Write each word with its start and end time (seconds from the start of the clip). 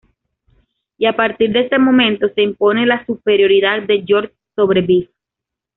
Y 0.97 1.05
a 1.05 1.15
partir 1.15 1.51
de 1.51 1.59
este 1.59 1.77
momento 1.77 2.27
se 2.33 2.41
impone 2.41 2.87
la 2.87 3.05
superioridad 3.05 3.83
de 3.83 4.03
George 4.03 4.33
sobre 4.55 4.81
Biff. 4.81 5.11